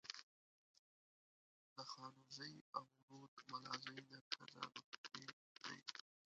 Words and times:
د 1.75 1.77
خانوزۍ 1.91 2.53
او 2.77 2.85
رودملازۍ 3.09 3.99
نر 4.09 4.23
ښځه 4.33 4.61
لوستي 4.73 5.07
دي. 5.29 5.29